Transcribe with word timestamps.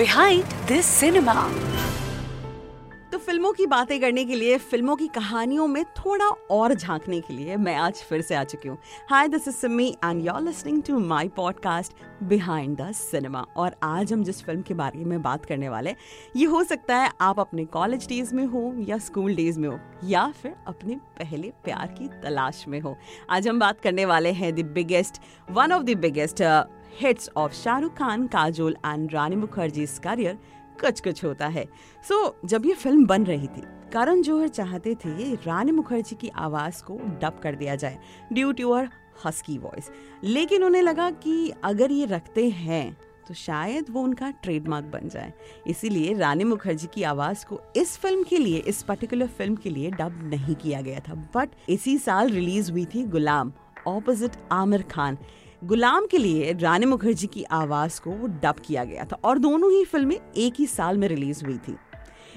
Behind 0.00 0.52
this 0.68 0.86
cinema 0.98 1.32
तो 1.32 1.69
फ़िल्मों 3.20 3.52
की 3.52 3.64
बातें 3.66 4.00
करने 4.00 4.24
के 4.24 4.34
लिए, 4.34 4.56
फ़िल्मों 4.58 4.94
की 4.96 5.06
कहानियों 5.06 5.66
में 5.68 5.84
थोड़ा 5.96 6.26
और 6.50 6.74
झांकने 6.74 7.20
के 7.20 7.34
लिए 7.34 7.56
मैं 7.56 7.74
आज 7.76 8.02
फिर 8.08 8.20
से 8.22 8.34
आ 8.34 8.44
चुकी 8.44 8.68
हूँ। 8.68 8.76
Hi 9.10 9.28
this 9.28 9.48
is 9.48 9.54
Simi 9.56 9.88
and 10.04 10.24
you 10.26 10.32
are 10.32 10.42
listening 10.42 10.82
to 10.82 10.98
my 10.98 11.28
podcast 11.28 11.92
behind 12.22 12.76
the 12.76 12.90
cinema 12.92 13.44
और 13.56 13.74
आज 13.82 14.12
हम 14.12 14.22
जिस 14.24 14.42
फ़िल्म 14.44 14.62
के 14.62 14.74
बारे 14.74 15.04
में 15.04 15.20
बात 15.22 15.44
करने 15.46 15.68
वाले 15.68 15.94
ये 16.36 16.46
हो 16.46 16.62
सकता 16.64 16.96
है 16.96 17.10
आप 17.20 17.40
अपने 17.40 17.64
कॉलेज 17.66 18.06
डेज़ 18.08 18.34
में 18.34 18.44
हो 18.44 18.72
या 18.78 18.98
स्कूल 18.98 19.34
डेज़ 19.34 19.58
में 19.60 19.68
हो, 19.68 19.78
या 20.04 20.26
फिर 20.32 20.54
अपने 20.66 20.96
पहले 21.18 21.52
प्यार 21.64 21.94
की 21.98 22.08
तलाश 22.22 22.64
में 22.68 22.80
हो। 22.80 22.96
आज 23.30 23.48
हम 23.48 23.58
बात 23.60 23.80
करने 23.80 24.04
वाले 24.04 24.32
हैं 24.32 24.54
the 24.54 24.64
biggest 24.74 25.20
one 25.50 25.72
of 25.72 25.82
the 25.82 25.98
biggest 25.98 26.42
hits 27.00 27.30
of 27.36 27.52
Shahrukh 27.54 27.96
Khan 27.96 28.26
Kajol 28.26 28.76
and 28.86 29.12
Rani 29.12 29.36
Mukherjee 29.36 29.86
career 30.04 30.38
Kuch 30.80 31.00
Kuch 31.00 31.24
Hota 31.24 31.46
है। 31.48 31.64
सो 32.04 32.24
so, 32.24 32.48
जब 32.48 32.66
ये 32.66 32.74
फ़िल्म 32.74 33.06
बन 33.06 33.24
रही 33.24 33.46
थी 33.48 33.62
करण 33.92 34.22
जौहर 34.22 34.48
चाहते 34.48 34.94
थे 34.94 35.34
रानी 35.36 35.72
मुखर्जी 35.72 36.16
की 36.16 36.28
आवाज़ 36.38 36.82
को 36.84 36.98
डब 37.22 37.38
कर 37.42 37.54
दिया 37.54 37.74
जाए 37.76 37.98
due 38.32 38.52
to 38.52 38.70
her 38.70 38.88
husky 39.24 39.58
voice 39.58 39.90
लेकिन 40.24 40.64
उन्हें 40.64 40.82
लगा 40.82 41.10
कि 41.22 41.52
अगर 41.64 41.92
ये 41.92 42.06
रखते 42.06 42.48
हैं 42.50 42.96
तो 43.28 43.34
शायद 43.34 43.86
वो 43.90 44.02
उनका 44.02 44.30
ट्रेडमार्क 44.42 44.84
बन 44.84 45.08
जाए। 45.08 45.32
इसीलिए 45.66 46.14
रानी 46.14 46.44
मुखर्जी 46.44 46.86
की 46.94 47.02
आवाज़ 47.02 47.44
को 47.46 47.60
इस 47.76 47.96
फ़िल्म 47.98 48.22
के 48.22 48.38
लिए 48.38 48.58
इस 48.68 48.82
पर्टिकुलर 48.82 49.26
फ़िल्म 49.28 49.56
के 49.56 49.70
लिए 49.70 49.90
डब 49.90 50.18
नहीं 50.24 50.54
किया 50.54 50.80
गया 50.80 51.00
था। 51.00 51.14
बट 51.36 51.50
इसी 51.68 51.96
साल 51.98 52.30
रिलीज़ 52.30 52.70
हुई 52.72 52.84
थी 52.84 53.04
गुलाम 53.06 53.52
ऑपोजिट 53.88 54.36
आमिर 54.52 54.82
खान। 54.90 55.18
गुलाम 55.62 56.06
के 56.06 56.18
लिए 56.18 56.52
रानी 56.52 56.86
मुखर्जी 56.86 57.26
की 57.26 57.42
आवाज़ 57.52 58.00
को 58.00 58.10
वो 58.10 58.26
डब 58.42 58.60
किया 58.66 58.84
गया 58.84 59.04
था 59.04 59.16
और 59.24 59.38
दोनों 59.38 59.70
ही 59.72 59.84
फ़िल्में 59.84 60.16
एक 60.36 60.54
ही 60.58 60.66
साल 60.66 60.98
में 60.98 61.06
रिलीज़ 61.08 61.44
हुई 61.44 61.56
थी। 61.58 61.76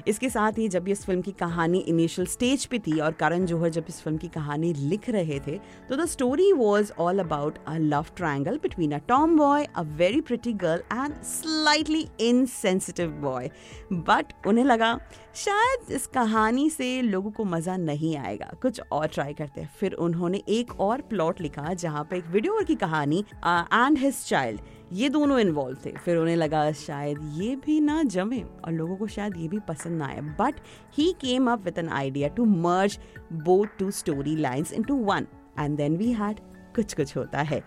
इसके 0.08 0.30
साथ 0.30 0.58
ही 0.58 0.68
जब 0.68 0.88
इस 0.88 1.06
फ़िल्म 1.06 1.22
की 1.22 1.32
कहानी 1.32 1.80
इनिशियल 1.80 2.28
स्टेज 2.28 2.66
पे 2.66 2.80
थी 2.80 3.00
और 3.00 3.12
करण 3.14 3.46
जौहर 3.46 3.70
जब 3.70 3.86
इस 3.90 4.02
फ़िल्म 4.02 4.18
की 4.18 4.28
कहानी 4.28 4.74
लिख 4.74 5.10
रहे 5.10 5.40
थे 5.48 5.58
तो 5.90 5.96
the 5.96 6.06
story 6.06 6.52
was 6.54 6.92
all 7.00 7.20
about 7.20 7.58
a 7.68 7.78
love 7.78 8.06
triangle 8.18 8.58
between 8.64 8.92
a 8.92 8.98
tomboy 9.38 9.66
a 9.66 9.82
very 9.98 10.22
pretty 10.22 10.54
girl 10.64 10.84
and 10.94 11.22
slightly 11.24 12.08
insensitive 12.22 13.12
boy 13.22 13.50
but 13.92 14.34
उन्हें 14.48 14.66
लगा, 14.66 14.98
शायद 15.36 15.92
इस 15.92 16.06
कहानी 16.08 16.70
से 16.70 17.02
लोगों 17.02 17.32
को 17.32 17.44
मज़ा 17.46 17.76
नहीं 17.78 18.16
आएगा। 18.18 18.52
कुछ 18.62 18.82
और 18.92 19.08
ट्राई 19.08 19.34
करते 19.34 19.62
हैं। 19.62 19.70
फिर 19.80 19.94
उन्होंने 19.94 20.42
एक 20.50 20.80
और 20.82 21.02
प्लॉट 21.10 21.42
लिखा 21.42 21.74
जहाँ 21.74 22.04
पे 22.10 22.18
एक 22.18 22.28
वीडियो 22.28 22.62
की 22.68 22.76
कहानी 22.76 23.24
एंड 23.46 23.98
हिज 23.98 24.24
चाइल्ड 24.26 24.62
ये 24.94 25.10
दोनों 25.10 25.40
इन्वॉल्व 25.40 25.78
थे। 25.86 25.92
फिर 25.98 26.18
उन्हें 26.18 26.36
लगा 26.36 26.72
शायद 26.72 27.20
ये 27.34 27.56
भी 27.56 27.80
ना 27.80 28.02
जमे 28.04 28.42
और 28.66 28.72
लोगों 28.72 28.96
को 28.96 29.08
शायद 29.08 29.38
ये 29.38 29.48
भी 29.48 29.60
पसंद 29.68 29.98
ना 29.98 30.08
आए। 30.08 30.22
But 30.40 30.60
he 30.98 31.12
came 31.22 31.52
up 31.52 31.64
with 31.66 31.78
an 31.78 31.90
idea 31.90 32.28
to 32.28 32.46
merge 32.46 33.00
both 33.34 33.78
two 33.80 33.92
story 33.92 34.36
lines 34.36 34.74
into 34.84 34.96
one 35.06 35.28
and 35.60 35.78
then 35.78 35.98
we 35.98 36.12
had 36.14 36.40
Kuch 36.76 36.94
Kuch 36.94 37.16
Hota 37.18 37.42
है। 37.42 37.62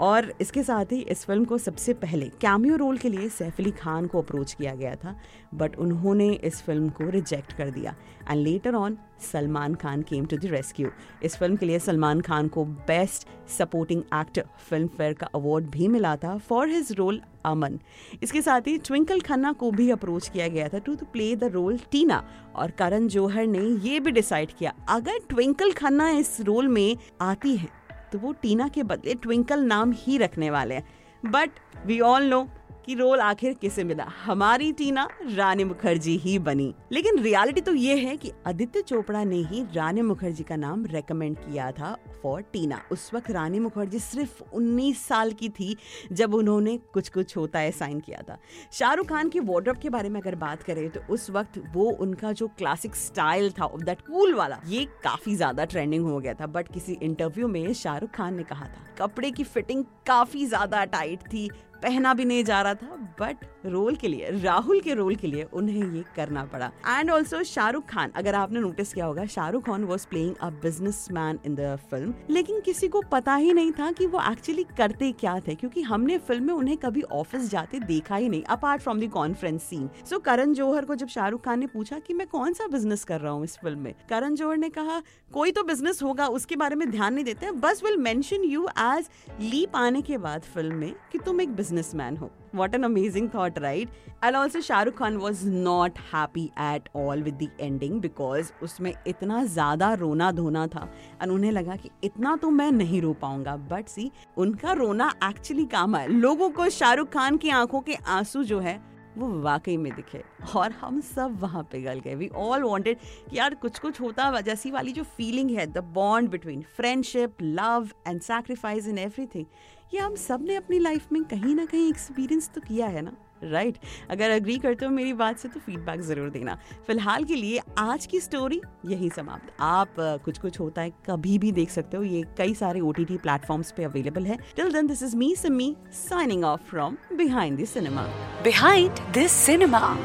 और 0.00 0.32
इसके 0.40 0.62
साथ 0.62 0.92
ही 0.92 1.00
इस 1.02 1.24
फ़िल्म 1.24 1.44
को 1.44 1.56
सबसे 1.58 1.92
पहले 1.94 2.26
कैमियो 2.40 2.76
रोल 2.76 2.98
के 2.98 3.08
लिए 3.08 3.28
सैफ 3.28 3.58
अली 3.60 3.70
खान 3.70 4.06
को 4.06 4.20
अप्रोच 4.22 4.52
किया 4.52 4.74
गया 4.74 4.94
था, 4.94 5.14
बट 5.54 5.76
उन्होंने 5.76 6.30
इस 6.34 6.60
फ़िल्म 6.62 6.88
को 6.90 7.08
रिजेक्ट 7.10 7.52
कर 7.52 7.70
दिया। 7.70 7.94
And 8.30 8.42
later 8.42 8.74
on 8.74 8.96
Salman 9.22 9.74
Khan 9.74 10.02
came 10.02 10.26
to 10.26 10.36
the 10.36 10.46
rescue 10.46 10.90
इस 11.22 11.36
फ़िल्म 11.36 11.56
के 11.56 11.66
लिए 11.66 11.78
सलमान 11.78 12.20
खान 12.20 12.48
को 12.48 12.64
best 12.64 13.26
supporting 13.50 14.02
actor 14.14 14.44
film 14.68 14.88
fair 14.88 15.12
का 15.12 15.28
अवार्ड 15.34 15.70
भी 15.70 15.88
मिला 15.88 16.14
था 16.16 16.36
फॉर 16.38 16.68
हिज 16.68 16.92
रोल 16.92 17.20
अमन 17.46 17.78
इसके 18.22 18.42
साथ 18.42 18.66
ही 18.66 18.76
ट्विंकल 18.78 19.20
खन्ना 19.20 19.52
को 19.52 19.70
भी 19.70 19.90
अप्रोच 19.90 20.28
किया 20.28 20.48
गया 20.48 20.68
था 20.68 20.78
to 20.78 20.94
to 20.94 21.06
play 21.12 21.34
the 21.36 21.44
role 21.52 21.78
Tina 21.92 22.22
और 22.56 22.70
करण 22.70 23.08
जौहर 23.08 23.46
ने 23.46 23.64
ये 23.88 24.00
भी 24.00 24.10
डिसाइड 24.10 24.52
किया, 24.58 24.74
अगर 24.88 25.18
ट्विंकल 25.28 25.72
खन्ना 25.72 26.08
इस 26.10 26.40
रोल 26.40 26.68
में 26.68 26.96
आती 27.20 27.56
है 27.56 27.76
तो 28.12 28.18
वो 28.18 28.32
टीना 28.32 28.68
के 28.68 28.82
बदले 28.82 29.14
ट्विंकल 29.14 29.60
नाम 29.60 29.92
ही 29.96 30.18
रखने 30.18 30.50
वाले 30.50 30.74
हैं। 30.74 30.88
बट 31.22 31.50
वी 31.86 32.00
ऑल 32.00 32.24
नो 32.24 32.46
कि 32.88 32.94
रोल 32.94 33.20
आखिर 33.20 33.52
किसे 33.52 33.82
मिला? 33.84 34.04
हमारी 34.24 34.70
टीना, 34.72 35.06
रानी 35.26 35.64
मुखर्जी 35.64 36.16
ही 36.18 36.38
बनी। 36.38 36.72
लेकिन 36.92 37.18
रियलिटी 37.18 37.60
तो 37.60 37.74
ये 37.74 37.96
है 37.96 38.16
कि 38.16 38.30
आदित्य 38.46 38.82
चोपड़ा 38.82 39.24
ने 39.24 39.36
ही 39.42 39.62
रानी 39.74 40.02
मुखर्जी 40.02 40.44
का 40.44 40.56
नाम 40.56 40.84
रेकमेंड 40.86 41.36
किया 41.38 41.70
था 41.70 41.92
फॉर 42.22 42.42
टीना। 42.52 42.80
उस 42.92 43.10
वक्त 43.14 43.30
रानी 43.30 43.58
मुखर्जी 43.60 43.98
सिर्फ़ 43.98 44.42
19 44.54 44.98
साल 44.98 45.32
की 45.32 45.48
थी, 45.50 45.76
जब 46.12 46.34
उन्होंने 46.34 46.76
कुछ 46.94 47.08
कुछ 47.08 47.36
होता 47.36 47.58
है 47.58 47.70
साइन 47.72 48.00
किया 48.00 48.22
था। 48.28 48.38
शाहरुख 48.72 49.08
खान 49.08 49.28
की 49.28 49.40
वार्ड्रोब 49.42 49.76
के 49.76 49.90
बारे 49.90 50.08
में 50.08 50.20
अगर 50.20 50.34
बात 50.36 50.62
करें 50.62 50.88
तो 50.90 51.00
उस 51.10 51.28
वक्त 51.30 51.62
वो 51.74 51.90
उनका 51.92 52.32
जो 52.32 52.48
क्लासिक 52.58 52.96
स्टाइल 52.96 53.50
था 53.52 53.70
दैट 53.76 54.00
कूल 54.02 54.34
वाला, 54.34 54.60
ये 54.66 54.84
काफ़ी 55.04 55.36
ज़्यादा 55.36 55.64
ट्रेंडिंग 55.66 56.04
हो 56.04 56.18
गया 56.18 56.34
था। 56.34 56.46
बट 56.48 56.72
किसी 56.74 56.98
इंटरव्यू 57.02 57.48
में 57.48 57.72
शाहरुख 57.74 58.10
खान 58.10 58.34
ने 58.34 58.42
कहा 58.44 58.66
था, 58.66 58.84
कपड़े 58.98 59.30
की 59.30 59.44
फिटिंग 59.44 59.84
काफ़ी 60.06 60.46
ज़्यादा 60.46 60.84
टाइट 60.86 61.20
थी 61.24 61.48
पहना 61.82 62.14
भी 62.14 62.24
नहीं 62.24 62.44
जा 62.44 62.60
रहा 62.62 62.74
था 62.74 62.96
बट 63.20 63.44
रोल 63.66 63.96
के 63.96 64.08
लिए, 64.08 64.30
राहुल 64.32 64.80
के 64.80 64.94
रोल 64.94 65.14
के 65.14 65.26
लिए 65.26 65.42
उन्हें 65.52 65.94
ये 65.94 66.02
करना 66.16 66.44
पड़ा। 66.44 66.70
एंड 66.88 67.10
ऑल्सो 67.10 67.42
शाहरुख 67.44 67.86
खान, 67.88 68.10
अगर 68.16 68.34
आपने 68.34 68.60
नोटिस 68.60 68.92
किया 68.92 69.06
होगा, 69.06 69.24
Shahrukh 69.26 69.64
Khan 69.66 69.84
was 69.84 70.06
playing 70.06 70.34
a 70.36 70.48
businessman 71.12 71.38
in 71.46 71.54
the 71.54 71.76
film 71.90 72.14
लेकिन 72.30 72.60
किसी 72.60 72.88
को 72.88 73.02
पता 73.12 73.34
ही 73.36 73.52
नहीं 73.52 73.72
था 73.72 73.90
कि 73.92 74.06
वो 74.06 74.20
एक्चुअली 74.30 74.64
करते 74.78 75.10
क्या 75.12 75.38
थे, 75.40 75.54
क्योंकि 75.54 75.82
हमने 75.82 76.18
फ़िल्म 76.18 76.44
में 76.44 76.54
उन्हें 76.54 76.76
कभी 76.78 77.02
ऑफ़िस 77.02 77.50
जाते 77.50 77.80
देखा 77.80 78.16
ही 78.16 78.28
नहीं 78.28 78.42
apart 78.48 78.82
from 78.82 79.00
the 79.00 79.08
conference 79.10 79.62
scene 79.62 79.88
so 80.10 80.18
Karan 80.20 80.52
Johar 80.54 80.84
को 80.84 80.94
जब 80.94 81.08
शाहरुख 81.08 81.44
खान 81.44 81.60
ने 81.60 81.66
पूछा 81.68 81.98
कि 81.98 82.14
मैं 82.14 82.26
कौन 82.28 82.52
सा 82.52 82.66
बिज़नेस 82.68 83.04
कर 83.04 83.20
रहा 83.20 83.32
हूँ 83.32 83.44
इस 83.44 83.56
फ़िल्म 83.58 83.78
में, 83.78 83.94
करण 84.10 84.34
जौहर 84.34 84.56
ने 84.56 84.68
कहा, 84.70 85.00
कोई 85.32 85.52
तो 85.52 85.62
बिज़नेस 85.64 86.02
होगा, 86.02 86.26
उसके 86.28 86.56
बारे 86.56 86.76
में 86.76 86.90
ध्यान 86.90 87.14
नहीं 87.14 87.24
देते 87.24 87.50
बस 87.58 87.82
will 87.84 87.96
mention 87.98 88.44
you 88.44 88.66
age 88.78 89.08
leap 89.42 89.76
आने 89.76 90.02
के 90.02 90.18
बाद 90.18 90.42
फ़िल्म 90.54 90.74
में 90.76 90.94
कि 91.12 91.18
तुम 91.18 91.40
एक 91.40 91.54
बिजनेसमैन 91.68 92.16
हो 92.16 92.30
What 92.52 92.74
an 92.76 92.84
amazing 92.86 93.26
thought, 93.28 93.58
right? 93.62 93.90
And 94.22 94.36
also 94.36 94.60
Shah 94.66 94.78
Rukh 94.84 94.94
Khan 94.96 95.18
was 95.18 95.40
not 95.64 95.98
happy 96.12 96.44
at 96.66 96.88
all 96.94 97.24
with 97.26 97.38
the 97.38 97.48
ending 97.60 97.98
because 98.00 98.52
उसमें 98.62 98.92
इतना 99.06 99.42
ज़्यादा 99.46 99.92
रोना 99.94 100.30
धोना 100.32 100.66
था 100.66 100.88
और 101.22 101.30
उन्हें 101.30 101.50
लगा 101.52 101.76
कि 101.76 101.90
इतना 102.04 102.34
तो 102.42 102.50
मैं 102.50 102.70
नहीं 102.72 103.00
रो 103.02 103.12
पाऊँगा 103.22 103.56
बट 103.72 103.88
सी 103.88 104.10
उनका 104.44 104.72
रोना 104.80 105.12
एक्चुअली 105.24 105.64
काम 105.76 105.96
है 105.96 106.06
लोगों 106.08 106.50
को 106.50 106.68
शाहरुख 106.78 107.12
खान 107.12 107.36
की 107.36 107.50
आँखों 107.60 107.80
के 107.80 107.94
आँसू 108.16 108.44
जो 108.44 108.60
है 108.60 108.80
वो 109.18 109.28
वाकई 109.42 109.76
में 109.76 109.92
दिखे। 109.94 110.22
और 110.56 110.72
हम 110.72 111.00
सब 111.00 111.38
वहाँ 111.40 111.62
पिघल 111.72 112.00
गए। 112.00 112.14
वी 112.14 112.28
ऑल 112.28 112.62
वॉन्टेड 112.62 112.98
यार 113.32 113.54
कुछ 113.54 113.78
कुछ 113.78 114.00
होता 114.00 114.40
जैसी 114.40 114.70
वाली 114.70 114.92
जो 114.92 115.02
फीलिंग 115.16 115.50
है 115.50 115.66
the 115.66 115.78
bond 115.94 116.30
between 116.30 116.64
friendship 116.76 117.42
love 117.42 117.88
and 118.06 118.20
sacrifice 118.20 118.88
in 118.88 118.98
everything 118.98 119.46
ये 119.94 120.00
हम 120.00 120.14
सबने 120.14 120.54
अपनी 120.54 120.78
लाइफ 120.78 121.12
में 121.12 121.24
कहीं 121.24 121.54
ना 121.54 121.64
कहीं 121.64 121.88
एक्सपीरियंस 121.88 122.50
तो 122.54 122.60
किया 122.60 122.86
है 122.86 123.02
ना? 123.02 123.12
Right 123.42 123.74
right. 123.74 124.10
अगर 124.10 124.30
अग्री 124.30 124.56
करते 124.58 124.84
हो 124.84 124.90
मेरी 124.92 125.12
बात 125.14 125.38
से 125.38 125.48
तो 125.48 125.60
फीडबैक 125.60 126.00
ज़रूर 126.00 126.30
देना। 126.30 126.54
फ़िलहाल 126.86 127.24
के 127.24 127.36
लिए 127.36 127.60
आज 127.78 128.06
की 128.06 128.20
स्टोरी 128.20 128.60
यही 128.86 129.10
समाप्त। 129.10 129.52
आप 129.60 129.94
कुछ 130.24 130.38
कुछ 130.38 130.60
होता 130.60 130.82
है, 130.82 130.92
कभी 131.06 131.38
भी 131.38 131.52
देख 131.52 131.70
सकते 131.70 131.96
हो। 131.96 132.02
ये 132.02 132.22
कई 132.38 132.54
सारे 132.54 132.80
ओ 132.80 132.92
टी 132.92 133.04
टी 133.04 133.16
प्लेटफॉर्म्स 133.18 133.72
पे 133.72 133.84
अवेलेबल 133.84 134.26
है। 134.26 134.38
Till 134.56 134.72
then 134.72 134.86
this 134.86 135.02
is 135.02 135.16
me 135.16 135.34
Simi 135.36 135.74
signing 135.94 136.44
off 136.44 136.70
from 136.70 136.96
behind 137.14 137.56
this 137.56 137.70
cinema 137.70 138.02
behind 138.44 139.12
this 139.14 139.32
cinema 139.46 139.96